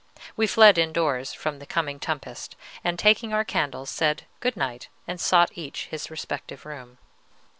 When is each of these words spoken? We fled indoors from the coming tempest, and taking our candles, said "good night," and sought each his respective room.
We 0.35 0.47
fled 0.47 0.79
indoors 0.79 1.31
from 1.31 1.59
the 1.59 1.67
coming 1.67 1.99
tempest, 1.99 2.55
and 2.83 2.97
taking 2.97 3.33
our 3.33 3.45
candles, 3.45 3.91
said 3.91 4.23
"good 4.39 4.57
night," 4.57 4.87
and 5.07 5.21
sought 5.21 5.51
each 5.55 5.89
his 5.91 6.09
respective 6.09 6.65
room. 6.65 6.97